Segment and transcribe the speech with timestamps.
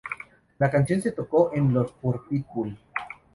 [0.57, 2.75] La canción se tocó en los por Pitbull.